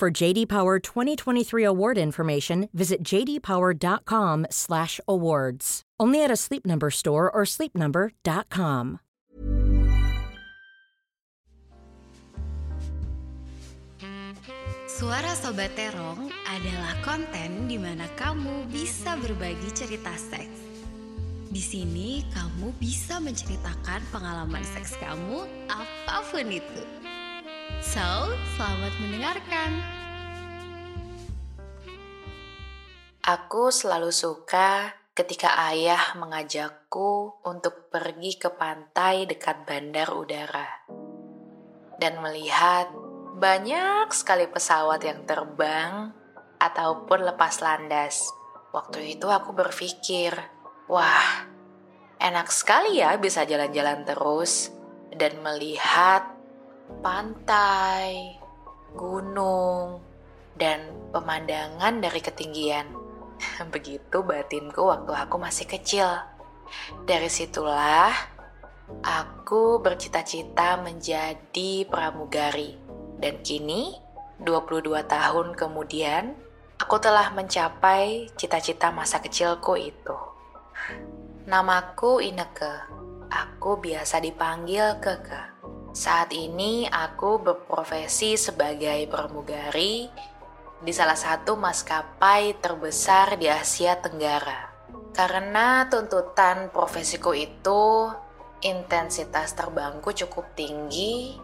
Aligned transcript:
For 0.00 0.08
JD 0.08 0.48
Power 0.48 0.80
2023 0.80 1.60
award 1.60 2.00
information, 2.00 2.72
visit 2.72 3.04
jdpower.com/awards. 3.04 5.64
Only 6.00 6.24
at 6.24 6.32
a 6.32 6.40
Sleep 6.40 6.64
Number 6.64 6.88
store 6.88 7.28
or 7.28 7.44
sleepnumber.com. 7.44 9.04
Suara 14.88 15.36
Sobat 15.36 15.76
Terong 15.76 16.32
adalah 16.48 16.96
konten 17.04 17.68
di 17.68 17.76
mana 17.76 18.08
kamu 18.16 18.72
bisa 18.72 19.20
berbagi 19.20 19.68
cerita 19.76 20.16
seks. 20.16 20.64
Di 21.52 21.60
sini 21.60 22.24
kamu 22.32 22.72
bisa 22.80 23.20
menceritakan 23.20 24.00
pengalaman 24.08 24.64
seks 24.64 24.96
kamu 24.96 25.44
apa 25.68 26.24
pun 26.32 26.48
itu. 26.48 26.99
So, 27.80 28.36
selamat 28.60 28.92
mendengarkan. 29.00 29.70
Aku 33.24 33.72
selalu 33.72 34.12
suka 34.12 34.92
ketika 35.16 35.56
ayah 35.72 36.12
mengajakku 36.20 37.40
untuk 37.40 37.88
pergi 37.88 38.36
ke 38.36 38.52
pantai 38.52 39.24
dekat 39.24 39.64
bandar 39.64 40.12
udara 40.12 40.68
dan 41.96 42.20
melihat 42.20 42.92
banyak 43.40 44.12
sekali 44.12 44.44
pesawat 44.44 45.00
yang 45.00 45.24
terbang 45.24 46.12
ataupun 46.60 47.32
lepas 47.32 47.64
landas. 47.64 48.28
Waktu 48.76 49.16
itu 49.16 49.24
aku 49.24 49.56
berpikir, 49.56 50.36
wah, 50.84 51.48
enak 52.20 52.52
sekali 52.52 53.00
ya 53.00 53.16
bisa 53.16 53.48
jalan-jalan 53.48 54.04
terus 54.04 54.68
dan 55.16 55.40
melihat 55.40 56.39
pantai, 56.98 58.34
gunung, 58.98 60.02
dan 60.58 60.90
pemandangan 61.14 62.02
dari 62.02 62.20
ketinggian. 62.20 62.90
Begitu 63.74 64.20
batinku 64.26 64.90
waktu 64.90 65.12
aku 65.14 65.36
masih 65.38 65.70
kecil. 65.70 66.10
Dari 67.06 67.30
situlah 67.30 68.10
aku 69.02 69.78
bercita-cita 69.78 70.78
menjadi 70.82 71.86
pramugari 71.86 72.74
dan 73.20 73.44
kini, 73.44 73.94
22 74.40 75.04
tahun 75.04 75.52
kemudian, 75.52 76.32
aku 76.80 76.96
telah 76.96 77.28
mencapai 77.36 78.32
cita-cita 78.40 78.88
masa 78.88 79.20
kecilku 79.20 79.76
itu. 79.76 80.16
Namaku 81.44 82.24
Ineke. 82.24 82.88
Aku 83.30 83.76
biasa 83.78 84.24
dipanggil 84.24 84.96
Keke. 85.04 85.59
Saat 85.90 86.30
ini 86.30 86.86
aku 86.86 87.42
berprofesi 87.42 88.38
sebagai 88.38 89.10
pramugari 89.10 90.06
di 90.78 90.92
salah 90.94 91.18
satu 91.18 91.58
maskapai 91.58 92.62
terbesar 92.62 93.34
di 93.34 93.50
Asia 93.50 93.98
Tenggara. 93.98 94.70
Karena 95.10 95.90
tuntutan 95.90 96.70
profesiku 96.70 97.34
itu 97.34 98.06
intensitas 98.62 99.58
terbangku 99.58 100.14
cukup 100.14 100.54
tinggi 100.54 101.34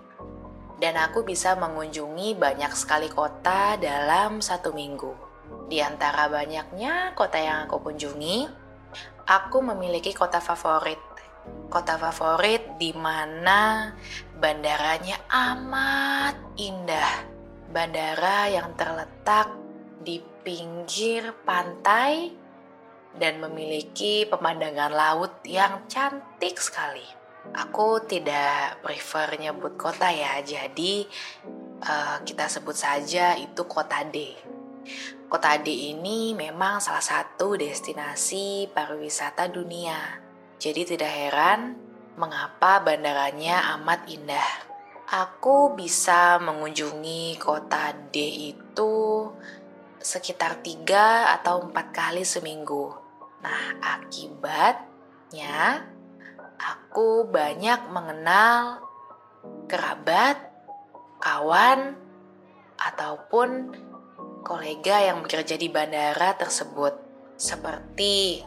dan 0.78 0.94
aku 1.00 1.24
bisa 1.24 1.56
mengunjungi 1.58 2.38
banyak 2.38 2.70
sekali 2.76 3.10
kota 3.10 3.74
dalam 3.80 4.44
satu 4.44 4.70
minggu. 4.70 5.10
Di 5.66 5.82
antara 5.82 6.30
banyaknya 6.30 7.16
kota 7.18 7.42
yang 7.42 7.66
aku 7.66 7.90
kunjungi, 7.90 8.46
aku 9.26 9.58
memiliki 9.58 10.14
kota 10.14 10.38
favorit. 10.38 11.00
Kota 11.66 11.98
favorit 11.98 12.78
di 12.78 12.94
mana 12.94 13.90
bandaranya 14.36 15.16
amat 15.28 16.36
indah. 16.60 17.24
Bandara 17.72 18.48
yang 18.48 18.72
terletak 18.78 19.52
di 20.00 20.22
pinggir 20.44 21.34
pantai 21.44 22.30
dan 23.16 23.40
memiliki 23.40 24.28
pemandangan 24.28 24.92
laut 24.92 25.42
yang 25.44 25.88
cantik 25.88 26.60
sekali. 26.60 27.04
Aku 27.56 28.04
tidak 28.04 28.82
prefer 28.82 29.38
nyebut 29.38 29.78
kota 29.78 30.10
ya, 30.10 30.42
jadi 30.42 31.06
uh, 31.82 32.16
kita 32.26 32.50
sebut 32.50 32.74
saja 32.74 33.38
itu 33.38 33.62
kota 33.64 34.02
D. 34.02 34.34
Kota 35.26 35.58
D 35.58 35.94
ini 35.94 36.34
memang 36.34 36.78
salah 36.78 37.02
satu 37.02 37.58
destinasi 37.58 38.70
pariwisata 38.70 39.50
dunia. 39.50 40.22
Jadi 40.58 40.96
tidak 40.96 41.12
heran 41.12 41.85
mengapa 42.16 42.80
bandaranya 42.80 43.76
amat 43.76 44.08
indah. 44.08 44.50
Aku 45.06 45.76
bisa 45.78 46.42
mengunjungi 46.42 47.38
kota 47.38 47.94
D 48.10 48.50
itu 48.56 49.30
sekitar 50.02 50.64
tiga 50.66 51.30
atau 51.38 51.62
empat 51.62 51.94
kali 51.94 52.26
seminggu. 52.26 52.90
Nah, 53.44 53.78
akibatnya 54.00 55.86
aku 56.58 57.28
banyak 57.30 57.86
mengenal 57.92 58.82
kerabat, 59.70 60.40
kawan, 61.22 61.94
ataupun 62.80 63.78
kolega 64.42 65.06
yang 65.06 65.22
bekerja 65.22 65.54
di 65.54 65.70
bandara 65.70 66.34
tersebut, 66.34 66.98
seperti 67.38 68.42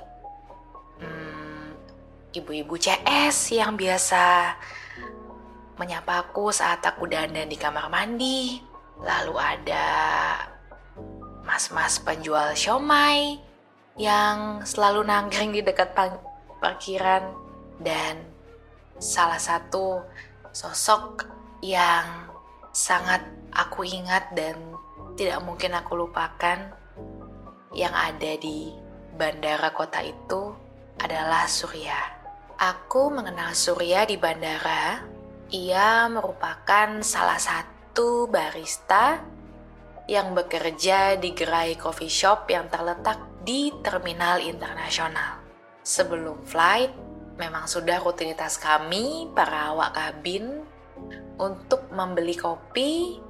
ibu-ibu 2.34 2.78
CS 2.78 3.58
yang 3.58 3.74
biasa 3.74 4.54
menyapaku 5.80 6.52
saat 6.54 6.84
aku 6.84 7.10
dandan 7.10 7.50
di 7.50 7.58
kamar 7.58 7.90
mandi. 7.90 8.60
Lalu 9.00 9.36
ada 9.40 9.88
mas-mas 11.48 12.04
penjual 12.04 12.52
siomay 12.54 13.40
yang 13.96 14.62
selalu 14.68 15.08
nangkring 15.08 15.56
di 15.56 15.64
dekat 15.64 15.96
parkiran 16.60 17.32
dan 17.80 18.20
salah 19.00 19.40
satu 19.40 20.04
sosok 20.52 21.24
yang 21.64 22.28
sangat 22.76 23.24
aku 23.56 23.88
ingat 23.88 24.36
dan 24.36 24.56
tidak 25.16 25.40
mungkin 25.44 25.76
aku 25.76 25.96
lupakan 25.96 26.76
yang 27.72 27.96
ada 27.96 28.36
di 28.36 28.76
bandara 29.16 29.72
kota 29.72 30.04
itu 30.04 30.56
adalah 31.00 31.48
Surya. 31.48 32.19
Aku 32.60 33.08
mengenal 33.08 33.56
Surya 33.56 34.04
di 34.04 34.20
bandara. 34.20 35.00
Ia 35.48 36.12
merupakan 36.12 37.00
salah 37.00 37.40
satu 37.40 38.28
barista 38.28 39.24
yang 40.12 40.36
bekerja 40.36 41.16
di 41.16 41.32
gerai 41.32 41.80
coffee 41.80 42.12
shop 42.12 42.52
yang 42.52 42.68
terletak 42.68 43.16
di 43.48 43.72
terminal 43.80 44.44
internasional. 44.44 45.40
Sebelum 45.88 46.44
flight, 46.44 46.92
memang 47.40 47.64
sudah 47.64 47.96
rutinitas 48.04 48.60
kami 48.60 49.32
para 49.32 49.72
awak 49.72 49.96
kabin 49.96 50.60
untuk 51.40 51.88
membeli 51.96 52.36
kopi 52.36 53.24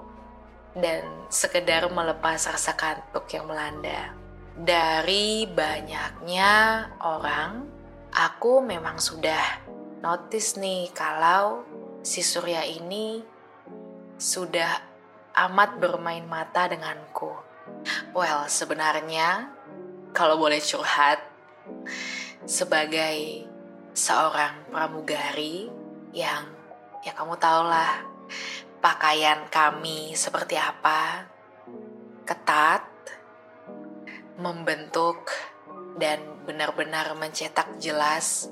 dan 0.74 1.06
sekedar 1.30 1.86
melepas 1.94 2.50
rasa 2.50 2.74
kantuk 2.74 3.30
yang 3.30 3.46
melanda. 3.46 4.10
Dari 4.58 5.46
banyaknya 5.46 6.54
orang, 6.98 7.79
aku 8.14 8.62
memang 8.64 8.98
sudah 8.98 9.64
notice 10.02 10.58
nih 10.58 10.90
kalau 10.96 11.64
si 12.02 12.24
Surya 12.24 12.64
ini 12.66 13.22
sudah 14.20 14.82
amat 15.48 15.80
bermain 15.80 16.26
mata 16.28 16.68
denganku. 16.68 17.32
Well, 18.12 18.50
sebenarnya 18.50 19.54
kalau 20.12 20.42
boleh 20.42 20.60
curhat, 20.60 21.22
sebagai 22.50 23.46
seorang 23.94 24.72
pramugari 24.74 25.70
yang 26.16 26.50
ya 27.06 27.14
kamu 27.14 27.38
tahulah 27.38 28.04
pakaian 28.80 29.46
kami 29.52 30.16
seperti 30.16 30.56
apa 30.58 31.30
ketat 32.26 32.84
membentuk 34.40 35.30
dan 36.00 36.39
benar-benar 36.50 37.14
mencetak 37.14 37.78
jelas 37.78 38.50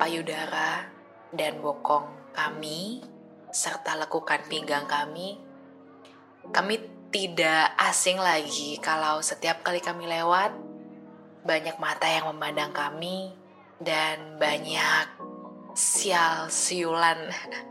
payudara 0.00 0.88
dan 1.36 1.60
bokong 1.60 2.32
kami 2.32 3.04
serta 3.52 4.00
lekukan 4.00 4.40
pinggang 4.48 4.88
kami 4.88 5.36
kami 6.48 6.80
tidak 7.08 7.72
asing 7.76 8.20
lagi 8.20 8.76
kalau 8.80 9.20
setiap 9.24 9.64
kali 9.64 9.80
kami 9.80 10.04
lewat, 10.08 10.52
banyak 11.44 11.76
mata 11.80 12.04
yang 12.04 12.28
memandang 12.32 12.72
kami 12.72 13.32
dan 13.80 14.36
banyak 14.36 15.06
sial 15.72 16.52
siulan 16.52 17.28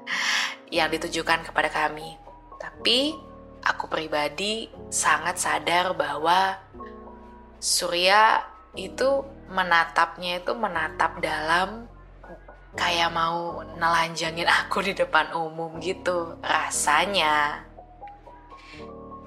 yang 0.78 0.90
ditujukan 0.90 1.46
kepada 1.46 1.70
kami. 1.70 2.18
Tapi 2.58 3.14
aku 3.62 3.86
pribadi 3.90 4.70
sangat 4.90 5.38
sadar 5.38 5.94
bahwa 5.94 6.58
Surya 7.58 8.46
itu 8.78 9.26
menatapnya 9.50 10.40
itu 10.40 10.54
menatap 10.54 11.18
dalam 11.18 11.90
kayak 12.78 13.10
mau 13.10 13.66
nelanjangin 13.76 14.46
aku 14.46 14.86
di 14.86 14.94
depan 14.94 15.34
umum 15.34 15.82
gitu 15.82 16.38
rasanya. 16.46 17.66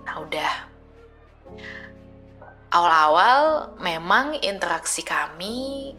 Nah 0.06 0.16
udah. 0.22 0.70
Awal-awal 2.70 3.74
memang 3.82 4.38
interaksi 4.38 5.02
kami 5.02 5.90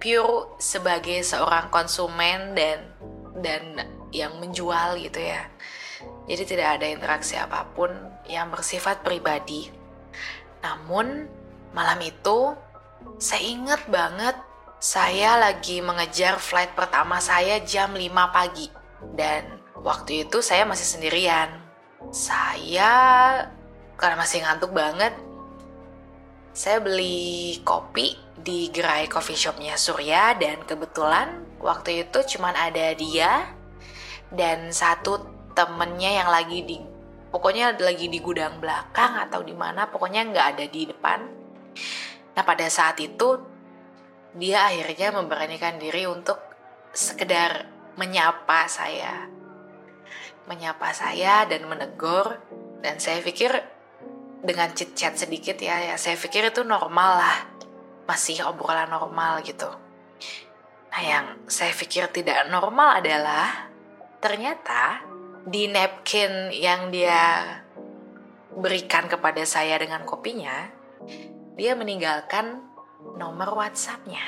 pure 0.00 0.56
sebagai 0.56 1.20
seorang 1.20 1.68
konsumen 1.68 2.56
dan 2.56 2.88
dan 3.44 3.84
yang 4.08 4.40
menjual 4.40 4.96
gitu 4.96 5.20
ya. 5.20 5.44
Jadi 6.24 6.56
tidak 6.56 6.80
ada 6.80 6.86
interaksi 6.88 7.36
apa 7.36 7.68
pun 7.76 7.92
yang 8.24 8.48
bersifat 8.48 9.04
pribadi. 9.04 9.68
Namun 10.64 11.28
malam 11.76 12.00
itu 12.00 12.56
saya 13.18 13.42
ingat 13.42 13.82
banget 13.88 14.36
saya 14.84 15.40
lagi 15.40 15.80
mengejar 15.80 16.36
flight 16.36 16.76
pertama 16.76 17.16
saya 17.16 17.60
jam 17.64 17.96
5 17.96 18.04
pagi. 18.28 18.68
Dan 19.16 19.60
waktu 19.80 20.28
itu 20.28 20.44
saya 20.44 20.68
masih 20.68 20.84
sendirian. 20.84 21.48
Saya 22.12 22.92
karena 23.96 24.16
masih 24.20 24.44
ngantuk 24.44 24.76
banget, 24.76 25.16
saya 26.52 26.78
beli 26.84 27.58
kopi 27.64 28.14
di 28.44 28.68
gerai 28.68 29.08
coffee 29.08 29.34
shopnya 29.34 29.74
Surya 29.74 30.36
dan 30.36 30.60
kebetulan 30.68 31.42
waktu 31.64 32.04
itu 32.04 32.36
cuman 32.36 32.52
ada 32.52 32.92
dia 32.92 33.56
dan 34.28 34.68
satu 34.68 35.24
temennya 35.56 36.20
yang 36.20 36.28
lagi 36.28 36.60
di 36.60 36.76
pokoknya 37.32 37.74
lagi 37.80 38.12
di 38.12 38.20
gudang 38.20 38.60
belakang 38.60 39.16
atau 39.26 39.40
di 39.40 39.56
mana 39.56 39.88
pokoknya 39.88 40.28
nggak 40.28 40.46
ada 40.54 40.64
di 40.68 40.82
depan. 40.86 41.20
Nah 42.34 42.42
pada 42.42 42.66
saat 42.66 42.98
itu 42.98 43.38
dia 44.34 44.66
akhirnya 44.66 45.14
memberanikan 45.14 45.78
diri 45.78 46.10
untuk 46.10 46.38
sekedar 46.90 47.70
menyapa 47.94 48.66
saya, 48.66 49.30
menyapa 50.50 50.90
saya 50.90 51.46
dan 51.46 51.70
menegur 51.70 52.42
dan 52.82 52.98
saya 52.98 53.22
pikir 53.22 53.54
dengan 54.44 54.74
chit 54.74 54.92
sedikit 54.94 55.56
ya, 55.56 55.94
ya 55.94 55.96
saya 55.96 56.18
pikir 56.18 56.50
itu 56.50 56.66
normal 56.66 57.22
lah, 57.22 57.36
masih 58.10 58.42
obrolan 58.44 58.90
normal 58.90 59.40
gitu. 59.46 59.70
Nah 60.90 61.02
yang 61.02 61.26
saya 61.46 61.70
pikir 61.72 62.10
tidak 62.10 62.50
normal 62.50 63.00
adalah 63.00 63.70
ternyata 64.18 65.02
di 65.46 65.70
napkin 65.70 66.50
yang 66.50 66.90
dia 66.90 67.62
berikan 68.54 69.10
kepada 69.10 69.42
saya 69.42 69.78
dengan 69.80 70.06
kopinya, 70.06 70.70
dia 71.54 71.78
meninggalkan 71.78 72.62
nomor 73.14 73.54
WhatsAppnya. 73.54 74.22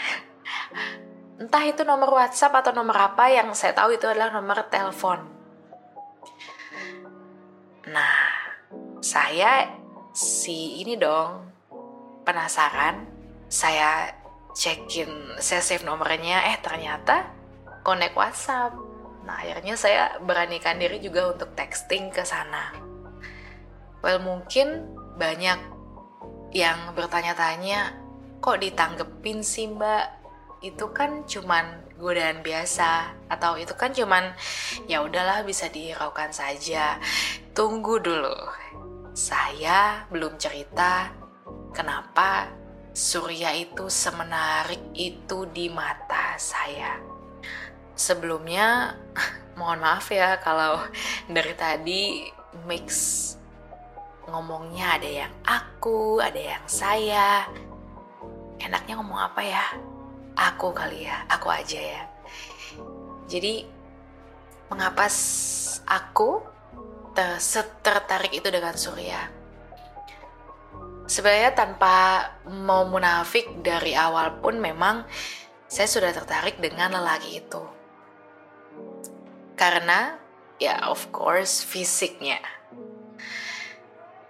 Entah 1.36 1.64
itu 1.68 1.84
nomor 1.84 2.16
WhatsApp 2.16 2.64
atau 2.64 2.72
nomor 2.72 2.96
apa 2.96 3.28
yang 3.28 3.52
saya 3.52 3.76
tahu 3.76 3.98
itu 3.98 4.08
adalah 4.08 4.32
nomor 4.32 4.64
telepon. 4.72 5.20
Nah, 7.92 8.18
saya 9.04 9.68
si 10.16 10.80
ini 10.80 10.96
dong 10.96 11.44
penasaran. 12.24 13.04
Saya 13.46 14.10
cekin, 14.56 15.38
saya 15.38 15.62
save 15.62 15.86
nomornya, 15.86 16.50
eh 16.50 16.58
ternyata 16.58 17.30
connect 17.86 18.16
WhatsApp. 18.18 18.74
Nah, 19.22 19.38
akhirnya 19.42 19.78
saya 19.78 20.18
beranikan 20.18 20.80
diri 20.80 20.98
juga 20.98 21.30
untuk 21.30 21.54
texting 21.54 22.10
ke 22.10 22.26
sana. 22.26 22.74
Well, 24.02 24.18
mungkin 24.22 24.88
banyak 25.14 25.75
yang 26.52 26.94
bertanya-tanya, 26.94 27.94
kok 28.38 28.60
ditanggepin 28.62 29.40
sih 29.40 29.70
mbak? 29.70 30.12
Itu 30.62 30.90
kan 30.90 31.24
cuman 31.28 31.86
godaan 31.96 32.44
biasa 32.44 33.14
atau 33.32 33.56
itu 33.56 33.72
kan 33.72 33.92
cuman 33.92 34.36
ya 34.90 35.00
udahlah 35.04 35.42
bisa 35.46 35.70
dihiraukan 35.70 36.32
saja. 36.32 36.98
Tunggu 37.56 38.02
dulu. 38.02 38.36
Saya 39.16 40.04
belum 40.12 40.36
cerita 40.36 41.08
kenapa 41.72 42.52
Surya 42.96 43.52
itu 43.52 43.92
semenarik 43.92 44.80
itu 44.96 45.44
di 45.52 45.68
mata 45.68 46.32
saya 46.40 46.96
sebelumnya 47.96 48.92
mohon 49.58 49.80
maaf 49.80 50.12
ya 50.12 50.38
kalau 50.44 50.78
dari 51.34 51.56
tadi 51.56 52.02
mix 52.68 52.86
ngomongnya 54.30 54.98
ada 54.98 55.10
yang 55.26 55.32
aku, 55.42 56.18
ada 56.18 56.38
yang 56.38 56.64
saya. 56.66 57.46
Enaknya 58.58 58.98
ngomong 58.98 59.20
apa 59.20 59.40
ya? 59.42 59.64
Aku 60.36 60.74
kali 60.74 61.08
ya, 61.08 61.24
aku 61.30 61.48
aja 61.48 61.80
ya. 61.80 62.02
Jadi 63.26 63.64
mengapa 64.68 65.08
aku 65.86 66.42
ter 67.16 67.40
tertarik 67.80 68.32
itu 68.34 68.48
dengan 68.52 68.76
Surya? 68.76 69.32
Sebenarnya 71.06 71.54
tanpa 71.54 72.28
mau 72.50 72.82
munafik 72.84 73.62
dari 73.62 73.94
awal 73.94 74.42
pun 74.42 74.58
memang 74.58 75.06
saya 75.70 75.86
sudah 75.86 76.10
tertarik 76.10 76.58
dengan 76.58 76.98
lelaki 76.98 77.38
itu 77.38 77.76
karena 79.56 80.20
ya 80.60 80.86
of 80.92 81.08
course 81.10 81.64
fisiknya. 81.64 82.38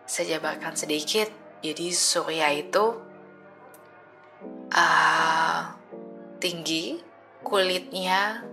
Saya 0.07 0.39
jabarkan 0.39 0.79
sedikit, 0.79 1.27
jadi 1.67 1.91
Surya 1.91 2.55
itu 2.55 2.95
uh, 4.71 5.61
tinggi, 6.39 7.03
kulitnya 7.43 8.47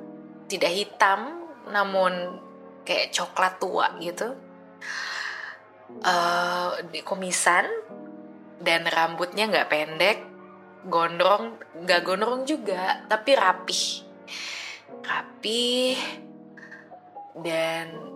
tidak 0.49 0.73
hitam, 0.73 1.45
namun 1.69 2.41
kayak 2.81 3.13
coklat 3.13 3.61
tua 3.61 3.93
gitu. 4.01 4.33
Uh, 6.01 6.73
di 6.89 7.05
komisan 7.05 7.69
dan 8.57 8.89
rambutnya 8.89 9.45
nggak 9.45 9.69
pendek, 9.69 10.25
gondrong, 10.89 11.61
nggak 11.85 12.01
gondrong 12.01 12.49
juga, 12.49 13.05
tapi 13.05 13.37
rapih, 13.37 13.85
rapih 15.05 16.01
dan 17.45 18.12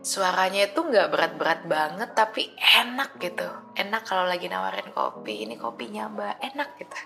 suaranya 0.00 0.72
itu 0.72 0.80
nggak 0.80 1.08
berat-berat 1.12 1.60
banget 1.68 2.10
tapi 2.16 2.52
enak 2.56 3.20
gitu. 3.20 3.48
Enak 3.76 4.02
kalau 4.08 4.24
lagi 4.24 4.48
nawarin 4.48 4.92
kopi 4.92 5.44
ini 5.44 5.60
kopinya 5.60 6.08
mbak. 6.08 6.36
Enak 6.40 6.68
gitu. 6.80 7.00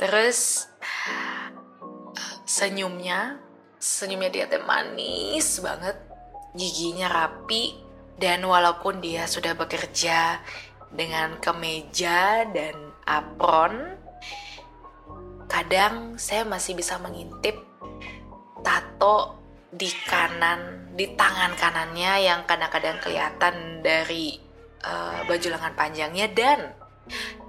Terus 0.00 0.68
senyumnya 2.48 3.40
senyumnya 3.82 4.30
dia 4.30 4.44
teh 4.46 4.62
manis 4.62 5.58
banget 5.58 5.96
giginya 6.54 7.08
rapi 7.08 7.80
dan 8.20 8.44
walaupun 8.44 9.00
dia 9.00 9.24
sudah 9.24 9.56
bekerja 9.56 10.38
dengan 10.92 11.40
kemeja 11.40 12.44
dan 12.52 12.76
apron 13.08 13.96
kadang 15.48 16.20
saya 16.20 16.44
masih 16.44 16.76
bisa 16.76 17.00
mengintip 17.00 17.56
tato 18.62 19.41
di 19.72 19.88
kanan, 20.04 20.92
di 20.92 21.16
tangan 21.16 21.56
kanannya 21.56 22.28
yang 22.28 22.44
kadang-kadang 22.44 23.00
kelihatan 23.00 23.80
dari 23.80 24.36
uh, 24.84 25.24
baju 25.24 25.48
lengan 25.48 25.72
panjangnya 25.72 26.28
dan 26.28 26.76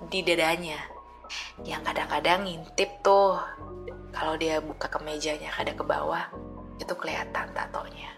di 0.07 0.23
dadanya. 0.23 0.79
Yang 1.67 1.83
kadang-kadang 1.91 2.47
ngintip 2.47 3.03
tuh 3.03 3.35
kalau 4.15 4.39
dia 4.39 4.63
buka 4.63 4.87
kemejanya 4.87 5.51
ada 5.51 5.75
ke 5.75 5.83
bawah 5.83 6.31
itu 6.79 6.93
kelihatan 6.95 7.51
tatonya. 7.51 8.15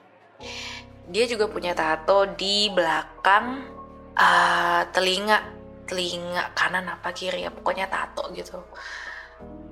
Dia 1.09 1.25
juga 1.25 1.49
punya 1.49 1.73
tato 1.73 2.29
di 2.29 2.69
belakang 2.69 3.65
uh, 4.13 4.85
telinga 4.93 5.57
telinga 5.85 6.53
kanan 6.57 6.85
apa 6.89 7.09
kiri 7.09 7.45
ya 7.45 7.49
pokoknya 7.49 7.89
tato 7.89 8.29
gitu. 8.37 8.61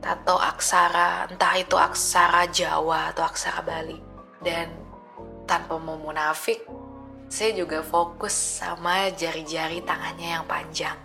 Tato 0.01 0.41
aksara 0.41 1.29
entah 1.29 1.53
itu 1.53 1.77
aksara 1.77 2.49
Jawa 2.49 3.13
atau 3.13 3.23
aksara 3.29 3.61
Bali 3.61 4.12
dan 4.43 4.69
tanpa 5.47 5.79
mau 5.79 5.97
munafik, 5.97 6.63
saya 7.31 7.55
juga 7.57 7.81
fokus 7.81 8.61
sama 8.61 9.09
jari-jari 9.09 9.81
tangannya 9.81 10.37
yang 10.39 10.45
panjang. 10.45 10.95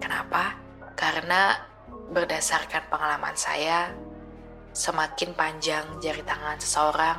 Kenapa? 0.00 0.56
Karena 0.96 1.58
berdasarkan 2.08 2.88
pengalaman 2.88 3.36
saya, 3.36 3.92
semakin 4.72 5.36
panjang 5.36 5.84
jari 6.00 6.24
tangan 6.24 6.56
seseorang, 6.56 7.18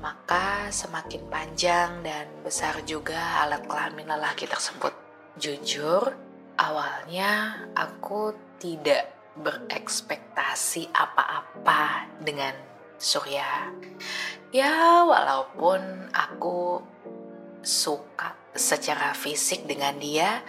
maka 0.00 0.72
semakin 0.72 1.28
panjang 1.28 2.00
dan 2.00 2.26
besar 2.40 2.80
juga 2.88 3.44
alat 3.44 3.68
kelamin 3.68 4.08
lelaki 4.08 4.48
tersebut. 4.48 4.96
Jujur, 5.36 6.16
awalnya 6.56 7.64
aku 7.76 8.32
tidak 8.56 9.12
berekspektasi 9.36 10.92
apa-apa 10.92 12.08
dengan 12.20 12.69
Surya. 13.00 13.72
Ya, 14.52 15.00
walaupun 15.08 16.12
aku 16.12 16.84
suka 17.64 18.36
secara 18.52 19.16
fisik 19.16 19.64
dengan 19.64 19.96
dia, 19.96 20.44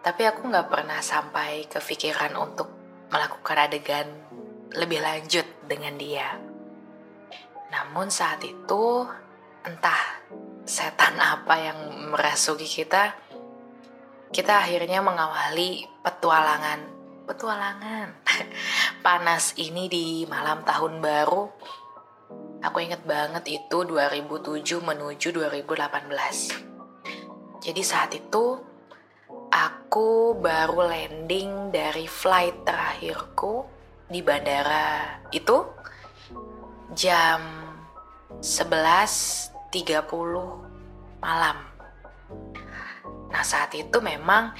tapi 0.00 0.24
aku 0.24 0.48
nggak 0.48 0.72
pernah 0.72 1.04
sampai 1.04 1.68
kepikiran 1.68 2.32
untuk 2.40 2.72
melakukan 3.12 3.68
adegan 3.68 4.08
lebih 4.72 5.04
lanjut 5.04 5.44
dengan 5.68 6.00
dia. 6.00 6.40
Namun 7.68 8.08
saat 8.08 8.40
itu, 8.40 9.04
entah 9.68 10.24
setan 10.64 11.20
apa 11.20 11.60
yang 11.60 12.08
merasuki 12.08 12.64
kita, 12.64 13.12
kita 14.32 14.64
akhirnya 14.64 15.04
mengawali 15.04 15.84
petualangan. 16.00 16.95
Petualangan 17.26 18.22
panas 19.06 19.58
ini 19.58 19.90
di 19.90 20.22
malam 20.30 20.62
tahun 20.62 21.02
baru. 21.02 21.50
Aku 22.62 22.78
inget 22.78 23.02
banget 23.02 23.42
itu 23.50 23.82
2007 23.82 24.62
menuju 24.78 25.34
2018. 25.34 27.66
Jadi 27.66 27.82
saat 27.82 28.14
itu 28.14 28.62
aku 29.50 30.38
baru 30.38 30.86
landing 30.86 31.74
dari 31.74 32.06
flight 32.06 32.62
terakhirku 32.62 33.66
di 34.06 34.22
bandara 34.22 35.18
itu 35.34 35.66
jam 36.94 37.42
11.30 38.38 39.82
malam. 41.18 41.58
Nah 43.34 43.42
saat 43.42 43.74
itu 43.74 43.98
memang 43.98 44.54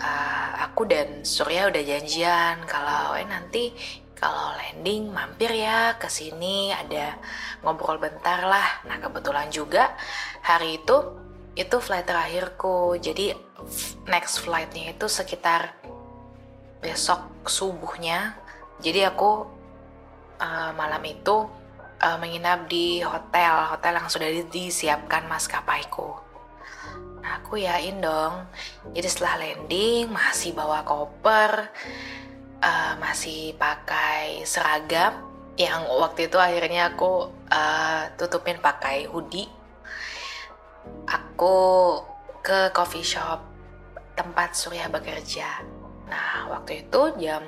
uh, 0.00 0.50
aku 0.64 0.88
dan 0.88 1.22
Surya 1.22 1.68
udah 1.68 1.82
janjian 1.84 2.64
kalau 2.64 3.14
eh 3.14 3.28
nanti 3.28 3.70
kalau 4.16 4.52
landing 4.56 5.08
mampir 5.08 5.48
ya 5.48 5.96
ke 5.96 6.08
sini 6.12 6.72
ada 6.76 7.16
ngobrol 7.64 7.96
bentar 7.96 8.44
lah. 8.44 8.84
Nah 8.84 9.00
kebetulan 9.00 9.48
juga 9.48 9.96
hari 10.44 10.80
itu 10.80 10.96
itu 11.56 11.76
flight 11.80 12.04
terakhirku. 12.04 13.00
Jadi 13.00 13.32
next 14.08 14.44
flightnya 14.44 14.92
itu 14.92 15.08
sekitar 15.08 15.72
besok 16.84 17.48
subuhnya. 17.48 18.36
Jadi 18.80 19.04
aku 19.08 19.48
uh, 20.40 20.72
malam 20.76 21.00
itu 21.04 21.48
uh, 22.00 22.16
menginap 22.20 22.68
di 22.68 23.00
hotel 23.00 23.72
hotel 23.72 24.00
yang 24.00 24.08
sudah 24.08 24.28
disiapkan 24.48 25.28
maskapaiku. 25.28 26.16
Aku 27.20 27.60
yain 27.60 28.00
dong. 28.00 28.48
Jadi 28.96 29.08
setelah 29.08 29.40
landing 29.40 30.08
masih 30.08 30.56
bawa 30.56 30.84
koper, 30.84 31.68
uh, 32.64 32.94
masih 33.00 33.56
pakai 33.56 34.44
seragam 34.48 35.16
yang 35.60 35.84
waktu 35.88 36.32
itu 36.32 36.40
akhirnya 36.40 36.96
aku 36.96 37.28
uh, 37.52 38.02
tutupin 38.16 38.56
pakai 38.60 39.04
hoodie. 39.08 39.48
Aku 41.04 41.56
ke 42.40 42.72
coffee 42.72 43.04
shop 43.04 43.44
tempat 44.16 44.56
Surya 44.56 44.88
bekerja. 44.88 45.60
Nah, 46.08 46.48
waktu 46.50 46.88
itu 46.88 47.00
jam 47.20 47.44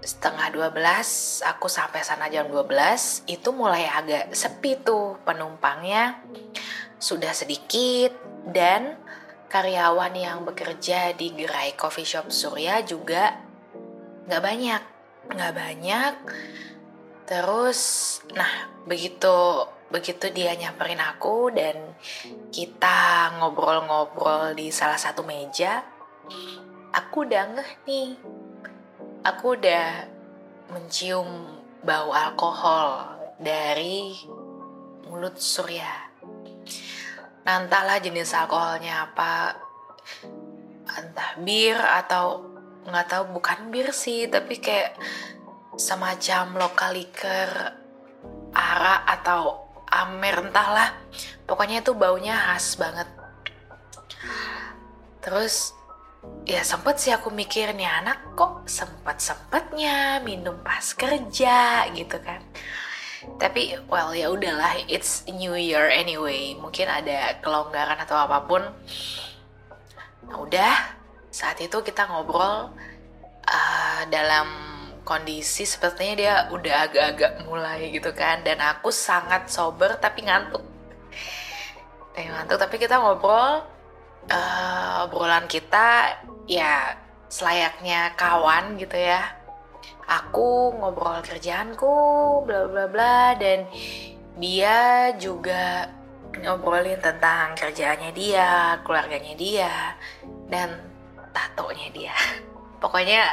setengah 0.00 0.48
12 0.72 1.44
aku 1.44 1.68
sampai 1.68 2.00
sana 2.00 2.32
jam 2.32 2.48
12 2.48 3.28
itu 3.28 3.48
mulai 3.52 3.84
agak 3.84 4.32
sepi 4.32 4.80
tuh 4.80 5.20
penumpangnya 5.28 6.16
sudah 6.96 7.32
sedikit 7.36 8.29
dan 8.48 8.96
karyawan 9.50 10.14
yang 10.14 10.38
bekerja 10.46 11.12
di 11.18 11.34
gerai 11.34 11.74
coffee 11.74 12.06
shop 12.06 12.30
Surya 12.30 12.80
juga 12.86 13.36
nggak 14.30 14.42
banyak. 14.42 14.82
Nggak 15.34 15.54
banyak. 15.54 16.14
Terus 17.26 17.80
nah 18.32 18.70
begitu 18.86 19.66
begitu 19.90 20.30
dia 20.30 20.54
nyamperin 20.54 21.02
aku 21.02 21.50
dan 21.50 21.98
kita 22.54 23.34
ngobrol-ngobrol 23.42 24.54
di 24.54 24.70
salah 24.70 24.98
satu 24.98 25.26
meja 25.26 25.82
aku 26.94 27.26
udah 27.26 27.44
ngeh 27.54 27.72
nih. 27.86 28.10
Aku 29.20 29.52
udah 29.58 30.08
mencium 30.72 31.28
bau 31.84 32.10
alkohol 32.14 33.18
dari 33.36 34.16
mulut 35.06 35.36
Surya. 35.36 36.09
Entahlah 37.44 37.98
jenis 37.98 38.36
alkoholnya 38.36 39.10
apa, 39.10 39.56
entah 40.98 41.30
bir 41.40 41.76
atau 41.76 42.46
nggak 42.84 43.06
tahu 43.08 43.24
bukan 43.36 43.72
bir 43.72 43.90
sih, 43.96 44.28
tapi 44.28 44.60
kayak 44.60 44.96
semacam 45.80 46.68
lokal 46.68 46.92
liquor, 46.96 47.50
arak 48.52 49.02
atau 49.20 49.70
amer 49.88 50.46
entahlah. 50.46 50.92
Pokoknya 51.48 51.82
itu 51.82 51.96
baunya 51.96 52.36
khas 52.36 52.76
banget. 52.76 53.08
Terus 55.20 55.74
ya 56.44 56.60
sempet 56.60 57.00
sih 57.00 57.12
aku 57.12 57.32
mikir 57.32 57.72
nih 57.72 57.88
anak 57.88 58.36
kok 58.36 58.68
sempet 58.68 59.20
sempetnya 59.20 60.20
minum 60.20 60.60
pas 60.60 60.92
kerja 60.92 61.88
gitu 61.96 62.20
kan 62.20 62.44
tapi 63.36 63.76
well 63.86 64.10
ya 64.16 64.32
udahlah 64.32 64.80
it's 64.88 65.22
new 65.28 65.54
year 65.54 65.86
anyway. 65.92 66.56
Mungkin 66.56 66.88
ada 66.88 67.38
kelonggaran 67.44 68.00
atau 68.00 68.16
apa 68.16 68.48
pun. 68.48 68.62
Nah 70.26 70.36
udah. 70.40 70.98
Saat 71.30 71.62
itu 71.62 71.78
kita 71.86 72.10
ngobrol 72.10 72.74
uh, 73.46 74.02
dalam 74.10 74.50
kondisi 75.06 75.62
sepertinya 75.62 76.14
dia 76.18 76.34
udah 76.50 76.90
agak-agak 76.90 77.32
mulai 77.46 77.94
gitu 77.94 78.10
kan. 78.10 78.42
Dan 78.42 78.58
aku 78.58 78.90
sangat 78.90 79.46
sober 79.46 79.94
tapi 80.02 80.26
ngantuk. 80.26 80.66
Eh, 82.18 82.26
ngantuk 82.26 82.58
tapi 82.58 82.82
kita 82.82 82.98
ngobrol 82.98 83.62
uh, 84.26 85.06
obrolan 85.06 85.46
kita 85.46 86.18
ya 86.50 86.98
selayaknya 87.30 88.18
kawan 88.18 88.74
gitu 88.74 88.98
ya. 88.98 89.39
Aku 90.10 90.74
ngobrol 90.74 91.22
kerjaanku, 91.22 91.94
bla 92.42 92.66
bla 92.66 92.84
bla, 92.90 93.38
dan 93.38 93.70
dia 94.40 95.10
juga 95.18 95.86
ngobrolin 96.42 96.98
tentang 96.98 97.54
kerjaannya 97.54 98.10
dia, 98.10 98.80
keluarganya 98.82 99.34
dia, 99.38 99.72
dan 100.50 100.74
tatonya 101.30 101.88
dia. 101.94 102.16
Pokoknya, 102.82 103.28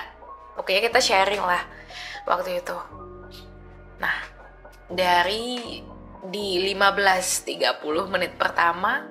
pokoknya 0.59 0.91
kita 0.91 0.99
sharing 0.99 1.39
lah 1.39 1.63
waktu 2.27 2.59
itu. 2.59 2.75
Nah, 3.95 4.17
dari 4.91 5.79
di 6.27 6.47
15.30 6.75 8.11
menit 8.11 8.35
pertama 8.35 9.07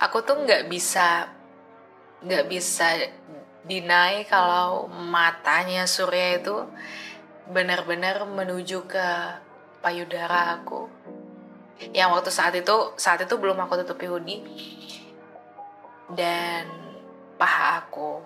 aku 0.00 0.24
tuh 0.24 0.40
nggak 0.46 0.70
bisa 0.70 1.28
nggak 2.24 2.44
bisa 2.48 2.86
deny 3.68 4.24
kalau 4.24 4.88
matanya 4.88 5.84
Surya 5.84 6.40
itu 6.40 6.64
benar-benar 7.52 8.24
menuju 8.24 8.88
ke 8.88 9.08
payudara 9.84 10.58
aku. 10.58 10.88
Yang 11.94 12.08
waktu 12.10 12.30
saat 12.34 12.54
itu 12.58 12.96
saat 12.98 13.22
itu 13.22 13.34
belum 13.38 13.60
aku 13.62 13.84
tutupi 13.84 14.10
hoodie 14.10 14.42
dan 16.16 16.66
paha 17.38 17.84
aku 17.86 18.24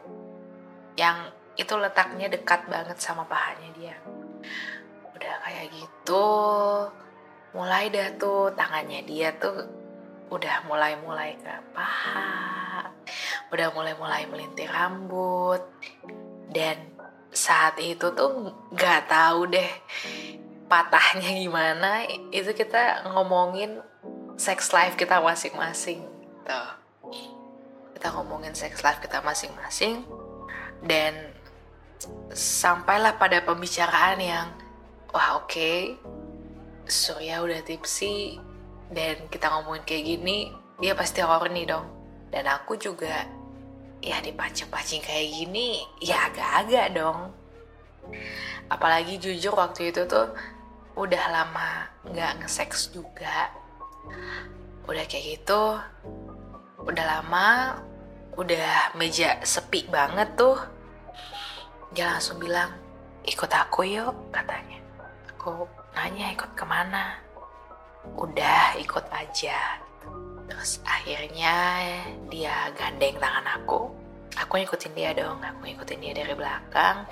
yang 0.97 1.29
itu 1.59 1.75
letaknya 1.77 2.33
dekat 2.33 2.65
banget 2.71 2.97
sama 2.97 3.29
pahanya 3.29 3.69
dia. 3.77 3.97
Udah 5.13 5.35
kayak 5.45 5.69
gitu 5.75 6.31
mulai 7.53 7.93
dah 7.93 8.09
tuh 8.17 8.49
tangannya 8.57 9.05
dia 9.05 9.37
tuh 9.37 9.69
udah 10.33 10.65
mulai-mulai 10.65 11.37
ke 11.37 11.53
paha, 11.77 12.62
udah 13.53 13.69
mulai-mulai 13.77 14.25
melintir 14.33 14.73
rambut, 14.73 15.61
dan 16.49 16.81
saat 17.33 17.77
itu 17.79 18.09
tuh 18.17 18.49
gak 18.73 19.13
tahu 19.13 19.53
deh 19.53 19.71
patahnya 20.67 21.37
gimana, 21.37 22.09
itu 22.33 22.57
kita 22.57 23.05
ngomongin 23.13 23.85
sex 24.41 24.73
life 24.73 24.97
kita 24.97 25.21
masing-masing. 25.21 26.01
Tuh. 26.49 26.71
Kita 27.93 28.09
ngomongin 28.17 28.57
sex 28.57 28.81
life 28.81 28.99
kita 29.05 29.21
masing-masing, 29.21 30.03
dan 30.83 31.13
sampailah 32.33 33.21
pada 33.21 33.45
pembicaraan 33.45 34.19
yang, 34.19 34.49
wah 35.13 35.39
oke, 35.39 35.53
okay, 35.53 36.01
Surya 36.89 37.45
udah 37.45 37.63
tipsi, 37.63 38.41
dan 38.93 39.29
kita 39.33 39.49
ngomongin 39.49 39.85
kayak 39.89 40.05
gini 40.05 40.53
dia 40.77 40.93
pasti 40.93 41.25
horny 41.25 41.65
dong 41.65 41.89
dan 42.29 42.45
aku 42.49 42.77
juga 42.77 43.25
ya 44.03 44.19
dipancing-pancing 44.19 45.01
kayak 45.01 45.31
gini 45.31 45.87
ya 46.03 46.27
agak-agak 46.29 46.87
dong 46.99 47.31
apalagi 48.67 49.17
jujur 49.23 49.55
waktu 49.55 49.95
itu 49.95 50.05
tuh 50.11 50.35
udah 50.93 51.25
lama 51.33 51.89
nggak 52.05 52.43
nge-sex 52.43 52.93
juga. 52.93 53.49
Udah 54.85 55.05
kayak 55.07 55.39
gitu, 55.39 55.79
udah 56.83 57.05
lama, 57.07 57.79
udah 58.35 58.93
meja 58.99 59.39
sepi 59.47 59.87
banget 59.89 60.35
tuh. 60.35 60.59
Dia 61.95 62.11
langsung 62.11 62.43
bilang, 62.43 62.75
ikut 63.23 63.49
aku 63.49 63.87
yuk 63.87 64.13
katanya. 64.35 64.83
Aku 65.33 65.65
nanya 65.95 66.35
ikut 66.35 66.51
ke 66.59 66.65
mana? 66.67 67.17
Udah 68.19 68.75
ikut 68.77 69.07
aja. 69.15 69.79
Terus 70.53 70.85
akhirnya 70.85 71.81
dia 72.29 72.69
gandeng 72.77 73.17
tangan 73.17 73.57
aku. 73.57 73.89
Aku 74.37 74.61
ngikutin 74.61 74.93
dia 74.93 75.17
dong, 75.17 75.41
aku 75.41 75.65
ngikutin 75.65 75.97
dia 76.05 76.13
dari 76.13 76.37
belakang. 76.37 77.09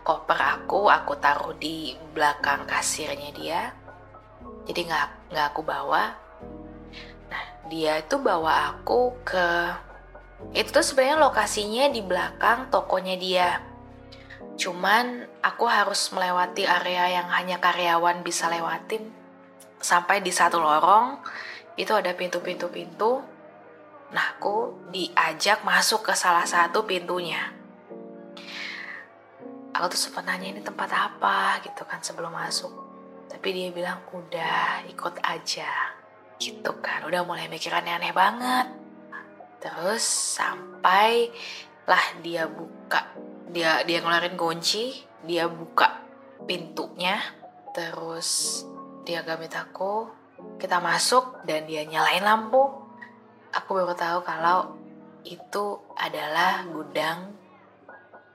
Koper 0.00 0.40
aku, 0.40 0.88
aku 0.88 1.12
taruh 1.20 1.52
di 1.60 1.92
belakang 2.16 2.64
kasirnya 2.64 3.28
dia. 3.36 3.76
Jadi 4.64 4.88
nggak 4.88 5.36
nggak 5.36 5.46
aku 5.52 5.60
bawa. 5.60 6.16
Nah 7.28 7.44
dia 7.68 8.00
itu 8.00 8.16
bawa 8.16 8.72
aku 8.72 9.20
ke 9.20 9.48
itu 10.56 10.72
tuh 10.72 10.80
sebenarnya 10.80 11.20
lokasinya 11.20 11.92
di 11.92 12.00
belakang 12.00 12.72
tokonya 12.72 13.20
dia. 13.20 13.60
Cuman 14.56 15.28
aku 15.44 15.68
harus 15.68 16.08
melewati 16.16 16.64
area 16.64 17.20
yang 17.20 17.28
hanya 17.36 17.60
karyawan 17.60 18.24
bisa 18.24 18.48
lewatin. 18.48 19.12
Sampai 19.76 20.24
di 20.24 20.32
satu 20.32 20.56
lorong 20.56 21.20
itu 21.78 21.94
ada 21.94 22.10
pintu-pintu-pintu. 22.12 23.22
Nah, 24.10 24.24
aku 24.34 24.88
diajak 24.90 25.62
masuk 25.62 26.10
ke 26.10 26.12
salah 26.18 26.42
satu 26.42 26.82
pintunya. 26.82 27.54
Aku 29.78 29.86
tuh 29.86 30.00
sempat 30.00 30.26
nanya 30.26 30.50
ini 30.50 30.60
tempat 30.64 30.90
apa 30.90 31.62
gitu 31.62 31.86
kan 31.86 32.02
sebelum 32.02 32.34
masuk. 32.34 32.74
Tapi 33.30 33.48
dia 33.54 33.70
bilang 33.70 34.02
udah 34.10 34.82
ikut 34.90 35.22
aja 35.22 35.94
gitu 36.42 36.82
kan. 36.82 37.06
Udah 37.06 37.22
mulai 37.22 37.46
mikirannya 37.46 37.94
aneh 37.94 38.10
banget. 38.10 38.66
Terus 39.62 40.02
sampai 40.34 41.30
lah 41.86 42.04
dia 42.20 42.50
buka 42.50 43.16
dia 43.48 43.80
dia 43.88 44.04
ngeluarin 44.04 44.36
kunci 44.36 44.92
dia 45.24 45.48
buka 45.48 46.04
pintunya 46.44 47.16
terus 47.72 48.60
dia 49.08 49.24
gamit 49.24 49.56
aku 49.56 50.17
kita 50.58 50.82
masuk 50.82 51.42
dan 51.46 51.64
dia 51.66 51.86
nyalain 51.86 52.24
lampu. 52.24 52.62
Aku 53.54 53.78
baru 53.78 53.94
tahu 53.96 54.22
kalau 54.22 54.76
itu 55.24 55.80
adalah 55.96 56.64
gudang 56.68 57.34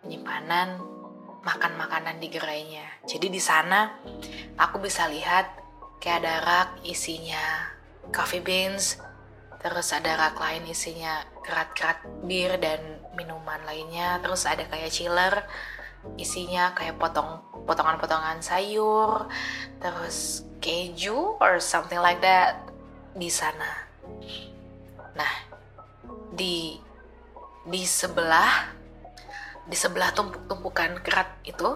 penyimpanan 0.03 0.81
makan 1.43 1.73
makanan 1.75 2.17
di 2.19 2.27
gerainya. 2.31 2.83
Jadi 3.03 3.27
di 3.27 3.39
sana 3.39 3.99
aku 4.55 4.79
bisa 4.79 5.07
lihat 5.07 5.63
kayak 6.03 6.19
ada 6.23 6.35
rak 6.43 6.69
isinya 6.83 7.71
coffee 8.11 8.43
beans 8.43 8.99
terus 9.63 9.95
ada 9.95 10.19
rak 10.19 10.35
lain 10.35 10.67
isinya 10.67 11.23
kerat-kerat 11.39 12.03
bir 12.27 12.59
dan 12.59 12.99
minuman 13.15 13.63
lainnya 13.63 14.19
terus 14.19 14.43
ada 14.43 14.67
kayak 14.67 14.91
chiller 14.91 15.47
isinya 16.19 16.75
kayak 16.75 16.99
potong 16.99 17.39
potongan-potongan 17.63 18.43
sayur 18.43 19.31
terus 19.79 20.43
keju 20.63 21.35
or 21.43 21.59
something 21.59 21.99
like 21.99 22.23
that 22.23 22.63
di 23.11 23.27
sana. 23.27 23.67
Nah 25.11 25.33
di 26.31 26.79
di 27.67 27.83
sebelah 27.83 28.71
di 29.67 29.75
sebelah 29.75 30.15
tumpuk-tumpukan 30.15 31.03
kerat 31.03 31.35
itu 31.43 31.67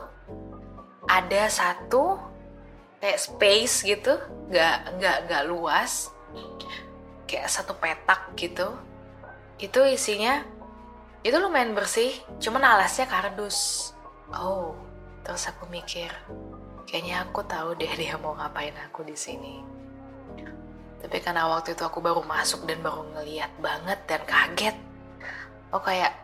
ada 1.08 1.44
satu 1.52 2.16
kayak 3.04 3.20
space 3.20 3.84
gitu 3.84 4.16
nggak 4.48 5.00
nggak 5.00 5.18
nggak 5.28 5.44
luas 5.52 6.12
kayak 7.28 7.52
satu 7.52 7.76
petak 7.76 8.32
gitu. 8.40 8.72
Itu 9.60 9.84
isinya 9.84 10.48
itu 11.28 11.36
lumayan 11.36 11.76
bersih 11.76 12.16
cuman 12.40 12.64
alasnya 12.64 13.04
kardus. 13.04 13.92
Oh 14.32 14.76
terus 15.28 15.44
aku 15.44 15.68
mikir 15.68 16.08
kayaknya 16.88 17.28
aku 17.28 17.44
tahu 17.44 17.76
deh 17.76 17.92
dia 18.00 18.16
mau 18.18 18.34
ngapain 18.34 18.74
aku 18.88 19.04
di 19.04 19.14
sini. 19.14 19.60
Tapi 20.98 21.18
karena 21.22 21.46
waktu 21.46 21.76
itu 21.78 21.84
aku 21.86 22.02
baru 22.02 22.24
masuk 22.26 22.66
dan 22.66 22.82
baru 22.82 23.06
ngeliat 23.14 23.52
banget 23.62 24.00
dan 24.08 24.22
kaget. 24.24 24.76
Oh 25.76 25.84
kayak 25.84 26.16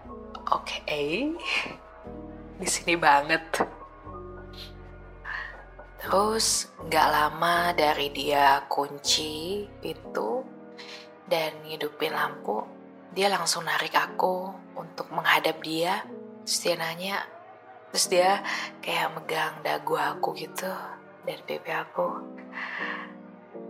oke 0.49 0.63
okay, 0.63 1.35
di 2.57 2.67
sini 2.67 2.95
banget. 2.95 3.43
Terus 6.03 6.67
nggak 6.83 7.07
lama 7.11 7.71
dari 7.75 8.11
dia 8.11 8.63
kunci 8.67 9.63
pintu 9.79 10.43
dan 11.23 11.63
ngidupin 11.63 12.11
lampu, 12.11 12.59
dia 13.15 13.31
langsung 13.31 13.63
narik 13.63 13.95
aku 13.95 14.51
untuk 14.75 15.07
menghadap 15.15 15.63
dia. 15.63 16.03
Terus 16.43 16.59
dia 16.59 16.75
nanya, 16.75 17.23
terus 17.93 18.09
dia 18.09 18.41
kayak 18.81 19.13
megang 19.13 19.61
dagu 19.61 19.93
aku 19.93 20.33
gitu 20.33 20.65
dari 21.21 21.45
pipi 21.45 21.69
aku. 21.69 22.25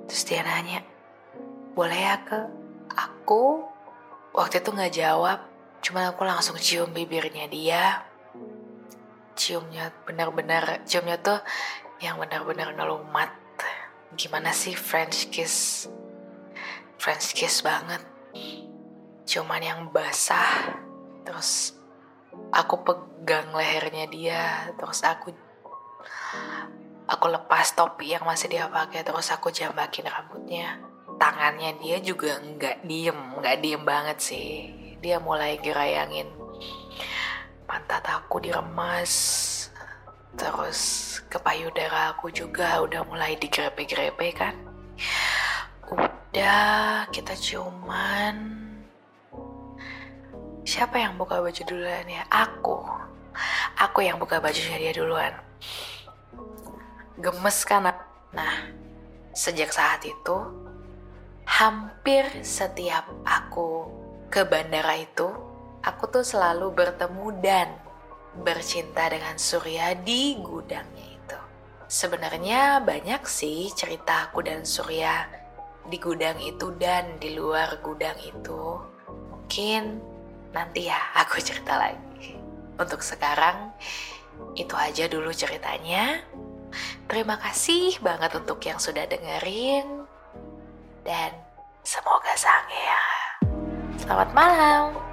Terus 0.07 0.23
dia 0.23 0.47
nanya, 0.47 0.79
boleh 1.75 1.99
ya 1.99 2.15
ke? 2.23 2.39
Aku 2.95 3.67
waktu 4.31 4.63
itu 4.63 4.71
nggak 4.71 4.95
jawab, 4.95 5.43
cuma 5.83 6.07
aku 6.07 6.23
langsung 6.23 6.55
cium 6.55 6.95
bibirnya 6.95 7.51
dia. 7.51 8.07
Ciumnya 9.36 9.91
benar-benar, 10.07 10.88
ciumnya 10.88 11.19
tuh 11.19 11.43
yang 11.99 12.15
benar-benar 12.15 12.71
ngelumat. 12.79 13.27
Gimana 14.15 14.55
sih 14.55 14.71
French 14.71 15.27
kiss? 15.36 15.91
French 16.95 17.36
kiss 17.36 17.59
banget. 17.59 17.99
Cuman 19.27 19.59
yang 19.59 19.91
basah. 19.91 20.79
Terus 21.27 21.75
aku 22.54 22.76
pegang 22.86 23.52
lehernya 23.54 24.06
dia. 24.08 24.43
Terus 24.78 25.02
aku 25.06 25.34
aku 27.10 27.26
lepas 27.28 27.74
topi 27.74 28.13
yang 28.13 28.24
masih 28.26 28.52
dia 28.52 28.69
pakai. 28.69 29.02
Terus 29.06 29.30
aku 29.34 29.50
jambakin 29.50 30.08
rambutnya. 30.08 30.80
Tangannya 31.17 31.78
dia 31.80 32.02
juga 32.02 32.41
nggak 32.41 32.84
diem, 32.84 33.19
nggak 33.39 33.58
diem 33.62 33.84
banget 33.86 34.17
sih. 34.19 34.50
Dia 35.04 35.19
mulai 35.19 35.60
gerayangin 35.60 36.28
pantat 37.67 38.06
aku 38.06 38.38
diremas. 38.38 39.13
Terus 40.34 40.80
ke 41.30 41.38
payudara 41.38 42.13
aku 42.13 42.30
juga 42.34 42.82
udah 42.82 43.06
mulai 43.06 43.38
digrepe-grepe 43.38 44.30
kan. 44.34 44.56
Udah, 45.93 47.06
kita 47.13 47.38
ciuman. 47.38 48.36
Siapa 50.73 50.97
yang 50.97 51.21
buka 51.21 51.38
baju 51.38 51.62
duluan 51.69 52.09
ya? 52.09 52.25
Aku. 52.33 52.81
Aku 53.77 54.01
yang 54.01 54.17
buka 54.17 54.41
bajunya 54.41 54.81
dia 54.81 54.93
duluan. 54.97 55.29
Gemes 57.21 57.62
kan? 57.62 57.93
Nah, 58.33 58.73
sejak 59.38 59.69
saat 59.69 60.01
itu, 60.01 60.38
hampir 61.45 62.25
setiap 62.41 63.05
aku 63.21 63.86
ke 64.33 64.49
bandara 64.49 64.97
itu, 64.97 65.29
aku 65.86 66.09
tuh 66.09 66.25
selalu 66.25 66.73
bertemu 66.73 67.27
dan 67.38 67.69
bercinta 68.41 69.13
dengan 69.13 69.38
Surya 69.38 69.93
di 69.93 70.41
gudangnya 70.41 71.05
itu. 71.05 71.38
Sebenarnya 71.86 72.81
banyak 72.81 73.21
sih 73.29 73.69
cerita 73.77 74.25
aku 74.25 74.41
dan 74.41 74.65
Surya 74.65 75.29
di 75.86 76.01
gudang 76.01 76.41
itu 76.41 76.73
dan 76.81 77.21
di 77.21 77.38
luar 77.38 77.77
gudang 77.86 78.17
itu. 78.25 78.81
Mungkin 79.29 80.12
nanti 80.54 80.88
ya 80.88 81.02
aku 81.18 81.42
cerita 81.42 81.76
lagi. 81.76 82.38
Untuk 82.78 83.02
sekarang 83.02 83.74
itu 84.54 84.74
aja 84.78 85.10
dulu 85.10 85.34
ceritanya. 85.34 86.22
Terima 87.06 87.38
kasih 87.38 88.02
banget 88.02 88.34
untuk 88.38 88.58
yang 88.66 88.82
sudah 88.82 89.06
dengerin 89.06 90.06
dan 91.06 91.34
semoga 91.86 92.34
sange 92.34 92.74
ya. 92.78 93.04
Selamat 94.02 94.30
malam. 94.34 95.12